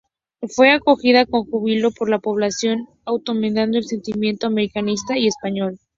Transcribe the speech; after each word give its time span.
Fue 0.55 0.71
acogida 0.71 1.27
con 1.27 1.45
júbilo 1.45 1.91
por 1.91 2.09
la 2.09 2.17
población, 2.17 2.87
aumentando 3.05 3.77
el 3.77 3.83
sentimiento 3.85 4.47
americanista 4.47 5.15
y 5.15 5.27
español. 5.27 5.77